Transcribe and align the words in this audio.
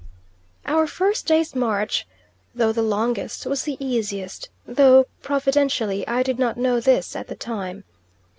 Our 0.65 0.87
first 0.87 1.27
day's 1.27 1.53
march, 1.53 2.07
though 2.55 2.71
the 2.71 2.81
longest, 2.81 3.45
was 3.45 3.61
the 3.65 3.77
easiest, 3.79 4.49
though, 4.65 5.05
providentially 5.21 6.07
I 6.07 6.23
did 6.23 6.39
not 6.39 6.57
know 6.57 6.79
this 6.79 7.15
at 7.15 7.27
the 7.27 7.35
time. 7.35 7.83